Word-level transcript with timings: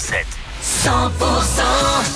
100% 0.00 0.90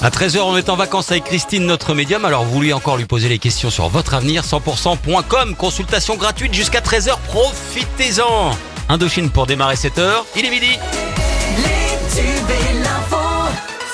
À 0.02 0.10
13h, 0.10 0.40
on 0.40 0.56
est 0.56 0.68
en 0.68 0.76
vacances 0.76 1.10
avec 1.10 1.24
Christine, 1.24 1.66
notre 1.66 1.94
médium. 1.94 2.24
Alors, 2.24 2.44
vous 2.44 2.52
voulez 2.52 2.72
encore 2.72 2.96
lui 2.96 3.04
poser 3.04 3.28
les 3.28 3.38
questions 3.38 3.70
sur 3.70 3.88
votre 3.88 4.14
avenir 4.14 4.42
100%.com. 4.42 5.54
Consultation 5.56 6.16
gratuite 6.16 6.54
jusqu'à 6.54 6.80
13h. 6.80 7.16
Profitez-en. 7.28 8.56
Indochine 8.88 9.30
pour 9.30 9.46
démarrer 9.46 9.76
7h. 9.76 10.10
Il 10.36 10.44
est 10.46 10.50
midi. 10.50 10.78
Les 11.58 12.20
tubes 12.20 12.50
et 12.50 12.82
l'info 12.82 13.16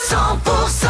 100% 0.09 0.89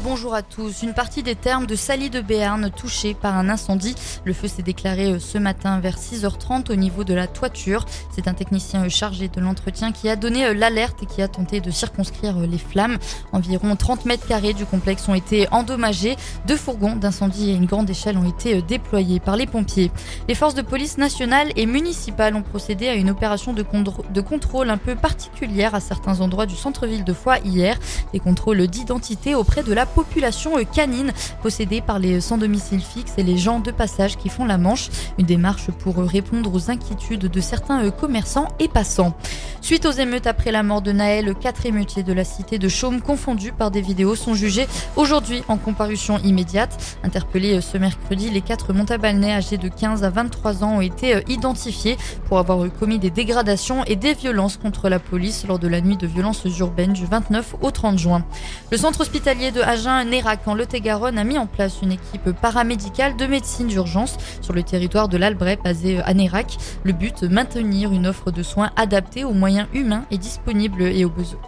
Bonjour 0.00 0.34
à 0.34 0.42
tous. 0.42 0.82
Une 0.82 0.94
partie 0.94 1.22
des 1.22 1.34
termes 1.34 1.66
de 1.66 1.74
Sally 1.74 2.08
de 2.08 2.20
Béarn 2.20 2.70
touchée 2.70 3.14
par 3.14 3.36
un 3.36 3.48
incendie. 3.50 3.94
Le 4.24 4.32
feu 4.32 4.48
s'est 4.48 4.62
déclaré 4.62 5.12
euh, 5.12 5.18
ce 5.18 5.36
matin 5.36 5.80
vers 5.80 5.98
6h30 5.98 6.72
au 6.72 6.76
niveau 6.76 7.04
de 7.04 7.12
la 7.12 7.26
toiture. 7.26 7.84
C'est 8.14 8.26
un 8.26 8.32
technicien 8.32 8.84
euh, 8.84 8.88
chargé 8.88 9.28
de 9.28 9.40
l'entretien 9.40 9.92
qui 9.92 10.08
a 10.08 10.16
donné 10.16 10.46
euh, 10.46 10.54
l'alerte 10.54 11.02
et 11.02 11.06
qui 11.06 11.20
a 11.20 11.28
tenté 11.28 11.60
de 11.60 11.70
circonscrire 11.70 12.38
les 12.38 12.58
flammes. 12.58 12.96
Environ 13.32 13.76
30 13.76 14.06
mètres 14.06 14.26
carrés 14.26 14.54
du 14.54 14.64
complexe 14.64 15.08
ont 15.08 15.14
été 15.14 15.46
endommagés. 15.50 16.16
Deux 16.46 16.56
fourgons 16.56 16.96
d'incendie 16.96 17.50
et 17.50 17.54
une 17.54 17.66
grande 17.66 17.90
échelle 17.90 18.16
ont 18.16 18.28
été 18.28 18.62
déployés 18.62 19.20
par 19.20 19.36
les 19.36 19.46
pompiers. 19.46 19.90
Les 20.26 20.34
forces 20.34 20.54
de 20.54 20.62
police 20.62 20.96
nationales 20.96 21.52
et 21.56 21.66
municipales 21.66 22.34
ont 22.34 22.42
procédé 22.42 22.88
à 22.88 22.94
une 22.94 23.10
opération 23.10 23.52
de, 23.52 23.64
de 24.10 24.20
contrôle 24.20 24.70
un 24.70 24.78
peu 24.78 24.94
particulière 24.94 25.74
à 25.74 25.80
certains 25.80 26.20
endroits 26.20 26.46
du 26.46 26.56
centre-ville 26.56 27.04
de 27.04 27.12
Foix 27.12 27.38
hier. 27.40 27.78
Des 28.12 28.20
contrôles 28.20 28.66
d'identité 28.68 29.34
auprès 29.34 29.62
de 29.62 29.72
la 29.72 29.81
population 29.86 30.58
euh, 30.58 30.64
canine 30.64 31.12
possédée 31.42 31.80
par 31.80 31.98
les 31.98 32.20
sans 32.20 32.38
domicile 32.38 32.80
fixe 32.80 33.14
et 33.18 33.22
les 33.22 33.38
gens 33.38 33.60
de 33.60 33.70
passage 33.70 34.16
qui 34.16 34.28
font 34.28 34.44
la 34.44 34.58
manche. 34.58 34.90
Une 35.18 35.26
démarche 35.26 35.70
pour 35.70 35.96
répondre 35.96 36.52
aux 36.54 36.70
inquiétudes 36.70 37.26
de 37.26 37.40
certains 37.40 37.90
commerçants 37.90 38.48
et 38.58 38.68
passants. 38.68 39.14
Suite 39.60 39.86
aux 39.86 39.92
émeutes 39.92 40.26
après 40.26 40.50
la 40.50 40.62
mort 40.62 40.82
de 40.82 40.90
Naël, 40.90 41.34
quatre 41.34 41.66
émeutiers 41.66 42.02
de 42.02 42.12
la 42.12 42.24
cité 42.24 42.58
de 42.58 42.68
Chaume 42.68 43.00
confondus 43.00 43.52
par 43.52 43.70
des 43.70 43.80
vidéos 43.80 44.16
sont 44.16 44.34
jugés 44.34 44.66
aujourd'hui 44.96 45.44
en 45.48 45.56
comparution 45.56 46.18
immédiate. 46.18 46.98
Interpellés 47.04 47.60
ce 47.60 47.78
mercredi, 47.78 48.30
les 48.30 48.40
quatre 48.40 48.72
Montabalnais 48.72 49.32
âgés 49.32 49.58
de 49.58 49.68
15 49.68 50.04
à 50.04 50.10
23 50.10 50.64
ans 50.64 50.76
ont 50.78 50.80
été 50.80 51.22
identifiés 51.28 51.96
pour 52.26 52.38
avoir 52.38 52.58
commis 52.78 52.98
des 52.98 53.10
dégradations 53.10 53.84
et 53.84 53.96
des 53.96 54.14
violences 54.14 54.56
contre 54.56 54.88
la 54.88 54.98
police 54.98 55.46
lors 55.46 55.58
de 55.58 55.68
la 55.68 55.80
nuit 55.80 55.96
de 55.96 56.06
violences 56.06 56.44
urbaines 56.58 56.92
du 56.92 57.06
29 57.06 57.56
au 57.60 57.70
30 57.70 57.98
juin. 57.98 58.24
Le 58.70 58.76
centre 58.76 59.00
hospitalier 59.00 59.50
de 59.50 59.60
Agen, 59.72 60.04
Nérac, 60.04 60.46
en 60.46 60.54
Lot-et-Garonne, 60.54 61.16
a 61.16 61.24
mis 61.24 61.38
en 61.38 61.46
place 61.46 61.80
une 61.80 61.92
équipe 61.92 62.32
paramédicale 62.32 63.16
de 63.16 63.24
médecine 63.24 63.68
d'urgence 63.68 64.18
sur 64.42 64.52
le 64.52 64.62
territoire 64.62 65.08
de 65.08 65.16
l'Albret, 65.16 65.58
basé 65.64 66.02
à 66.02 66.12
Nérac. 66.12 66.58
Le 66.84 66.92
but, 66.92 67.22
maintenir 67.22 67.90
une 67.90 68.06
offre 68.06 68.30
de 68.30 68.42
soins 68.42 68.70
adaptée 68.76 69.24
aux 69.24 69.32
moyens 69.32 69.66
humains 69.72 70.04
et 70.10 70.18
disponibles 70.18 70.82
et 70.82 71.06
aux 71.06 71.08
besoins 71.08 71.38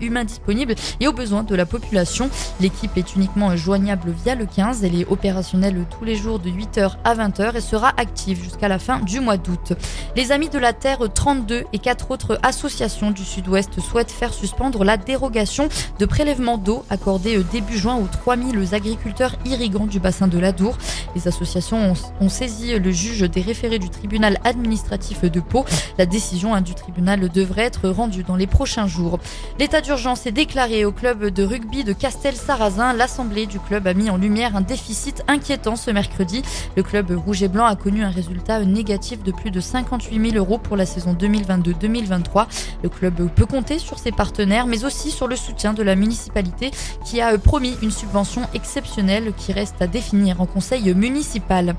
humains 0.00 0.24
disponibles 0.24 0.74
et 1.00 1.08
aux 1.08 1.12
besoins 1.12 1.42
de 1.42 1.54
la 1.54 1.64
population. 1.64 2.28
L'équipe 2.60 2.96
est 2.96 3.14
uniquement 3.14 3.56
joignable 3.56 4.10
via 4.10 4.34
le 4.34 4.46
15. 4.46 4.84
Elle 4.84 5.00
est 5.00 5.06
opérationnelle 5.06 5.84
tous 5.98 6.04
les 6.04 6.16
jours 6.16 6.40
de 6.40 6.50
8h 6.50 6.96
à 7.04 7.14
20h 7.14 7.56
et 7.56 7.60
sera 7.60 7.92
active 7.96 8.42
jusqu'à 8.42 8.68
la 8.68 8.78
fin 8.78 8.98
du 9.00 9.20
mois 9.20 9.36
d'août. 9.36 9.72
Les 10.16 10.32
Amis 10.32 10.48
de 10.48 10.58
la 10.58 10.72
Terre 10.72 10.98
32 11.12 11.64
et 11.72 11.78
quatre 11.78 12.10
autres 12.10 12.38
associations 12.42 13.10
du 13.10 13.24
Sud-Ouest 13.24 13.80
souhaitent 13.80 14.10
faire 14.10 14.34
suspendre 14.34 14.84
la 14.84 14.96
dérogation 14.96 15.68
de 15.98 16.06
prélèvement 16.06 16.58
d'eau 16.58 16.84
accordée 16.90 17.38
début 17.52 17.78
juin 17.78 17.96
aux 17.96 18.06
3000 18.06 18.74
agriculteurs 18.74 19.36
irrigants 19.44 19.86
du 19.86 20.00
bassin 20.00 20.28
de 20.28 20.38
l'Adour. 20.38 20.76
Les 21.14 21.28
associations 21.28 21.94
ont, 22.20 22.28
saisi 22.28 22.78
le 22.78 22.90
juge 22.90 23.20
des 23.20 23.40
référés 23.40 23.78
du 23.78 23.88
tribunal 23.88 24.38
administratif 24.44 25.22
de 25.22 25.40
Pau. 25.40 25.64
La 25.98 26.06
décision 26.06 26.54
hein, 26.54 26.60
du 26.60 26.74
tribunal 26.74 27.28
devrait 27.28 27.62
être 27.62 27.88
rendue 27.88 28.22
dans 28.24 28.36
les 28.36 28.46
prochains 28.46 28.86
jours. 28.86 29.18
L'état 29.58 29.80
d'urgence 29.80 30.26
est 30.26 30.32
déclaré 30.32 30.84
au 30.84 30.92
club 30.92 31.26
de 31.26 31.44
rugby 31.44 31.84
de 31.84 31.92
Castel-Sarrazin. 31.92 32.92
L'assemblée 32.92 33.46
du 33.46 33.60
club 33.60 33.86
a 33.86 33.94
mis 33.94 34.10
en 34.10 34.16
lumière 34.16 34.56
un 34.56 34.60
déficit 34.60 35.22
inquiétant 35.28 35.76
ce 35.76 35.90
mercredi. 35.90 36.42
Le 36.76 36.82
club 36.82 37.10
rouge 37.10 37.42
et 37.42 37.48
blanc 37.48 37.66
a 37.66 37.76
connu 37.76 38.02
un 38.02 38.10
résultat 38.10 38.64
négatif 38.64 39.22
de 39.22 39.32
plus 39.32 39.50
de 39.50 39.60
58 39.60 40.30
000 40.30 40.36
euros 40.36 40.58
pour 40.58 40.76
la 40.76 40.86
saison 40.86 41.14
2022-2023. 41.14 42.46
Le 42.82 42.88
club 42.88 43.28
peut 43.34 43.46
compter 43.46 43.78
sur 43.78 43.98
ses 43.98 44.12
partenaires, 44.12 44.66
mais 44.66 44.84
aussi 44.84 45.10
sur 45.10 45.28
le 45.28 45.36
soutien 45.36 45.74
de 45.74 45.82
la 45.82 45.94
municipalité 45.94 46.70
qui 47.04 47.20
a 47.20 47.33
promis 47.38 47.76
une 47.82 47.90
subvention 47.90 48.42
exceptionnelle 48.54 49.32
qui 49.36 49.52
reste 49.52 49.80
à 49.80 49.86
définir 49.86 50.40
en 50.40 50.46
conseil 50.46 50.94
municipal. 50.94 51.74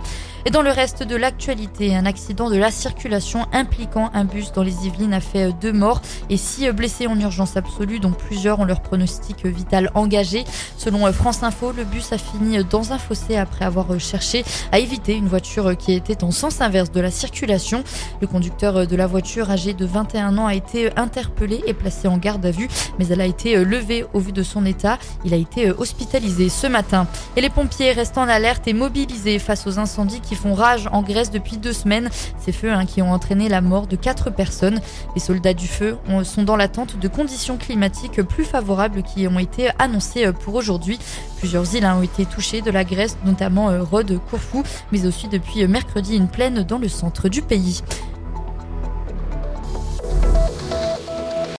Et 0.47 0.51
dans 0.51 0.61
le 0.61 0.69
reste 0.69 1.01
de 1.01 1.15
l'actualité, 1.15 1.95
un 1.95 2.05
accident 2.05 2.51
de 2.51 2.57
la 2.57 2.69
circulation 2.69 3.47
impliquant 3.51 4.11
un 4.13 4.25
bus 4.25 4.51
dans 4.51 4.61
les 4.61 4.85
Yvelines 4.85 5.13
a 5.13 5.19
fait 5.19 5.51
deux 5.59 5.73
morts 5.73 6.01
et 6.29 6.37
six 6.37 6.71
blessés 6.71 7.07
en 7.07 7.19
urgence 7.19 7.57
absolue, 7.57 7.99
dont 7.99 8.11
plusieurs 8.11 8.59
ont 8.59 8.65
leur 8.65 8.81
pronostic 8.81 9.43
vital 9.45 9.89
engagé. 9.95 10.43
Selon 10.77 11.11
France 11.13 11.41
Info, 11.41 11.71
le 11.71 11.83
bus 11.83 12.11
a 12.13 12.19
fini 12.19 12.63
dans 12.63 12.93
un 12.93 12.99
fossé 12.99 13.37
après 13.37 13.65
avoir 13.65 13.99
cherché 13.99 14.45
à 14.71 14.77
éviter 14.77 15.15
une 15.15 15.27
voiture 15.27 15.75
qui 15.75 15.93
était 15.93 16.23
en 16.23 16.29
sens 16.29 16.61
inverse 16.61 16.91
de 16.91 17.01
la 17.01 17.09
circulation. 17.09 17.83
Le 18.21 18.27
conducteur 18.27 18.85
de 18.85 18.95
la 18.95 19.07
voiture, 19.07 19.49
âgé 19.49 19.73
de 19.73 19.85
21 19.85 20.37
ans, 20.37 20.45
a 20.45 20.53
été 20.53 20.95
interpellé 20.95 21.63
et 21.65 21.73
placé 21.73 22.07
en 22.07 22.17
garde 22.17 22.45
à 22.45 22.51
vue, 22.51 22.67
mais 22.99 23.07
elle 23.07 23.21
a 23.21 23.25
été 23.25 23.63
levée 23.63 24.05
au 24.13 24.19
vu 24.19 24.31
de 24.31 24.43
son 24.43 24.63
état. 24.65 24.99
Il 25.23 25.33
a 25.33 25.37
été 25.45 25.71
hospitalisé 25.71 26.49
ce 26.49 26.67
matin. 26.67 27.07
Et 27.35 27.41
les 27.41 27.49
pompiers 27.49 27.91
restent 27.93 28.17
en 28.17 28.27
alerte 28.27 28.67
et 28.67 28.73
mobilisés 28.73 29.39
face 29.39 29.65
aux 29.67 29.79
incendies 29.79 30.19
qui 30.21 30.35
font 30.35 30.53
rage 30.53 30.89
en 30.91 31.01
Grèce 31.01 31.31
depuis 31.31 31.57
deux 31.57 31.73
semaines. 31.73 32.09
Ces 32.43 32.51
feux 32.51 32.71
hein, 32.71 32.85
qui 32.85 33.01
ont 33.01 33.11
entraîné 33.13 33.47
la 33.47 33.61
mort 33.61 33.87
de 33.87 33.95
quatre 33.95 34.29
personnes. 34.29 34.81
Les 35.15 35.21
soldats 35.21 35.53
du 35.53 35.67
feu 35.67 35.97
ont- 36.09 36.23
sont 36.23 36.43
dans 36.43 36.55
l'attente 36.55 36.99
de 36.99 37.07
conditions 37.07 37.57
climatiques 37.57 38.21
plus 38.23 38.43
favorables 38.45 39.03
qui 39.03 39.27
ont 39.27 39.39
été 39.39 39.69
annoncées 39.79 40.31
pour 40.43 40.55
aujourd'hui. 40.55 40.99
Plusieurs 41.37 41.73
îles 41.75 41.85
hein, 41.85 41.97
ont 41.99 42.03
été 42.03 42.25
touchées 42.25 42.61
de 42.61 42.71
la 42.71 42.83
Grèce, 42.83 43.17
notamment 43.25 43.69
euh, 43.69 43.83
Rhodes, 43.83 44.19
Corfou, 44.31 44.63
mais 44.91 45.05
aussi 45.05 45.27
depuis 45.27 45.65
mercredi 45.67 46.15
une 46.15 46.27
plaine 46.27 46.63
dans 46.63 46.77
le 46.79 46.89
centre 46.89 47.29
du 47.29 47.41
pays. 47.41 47.81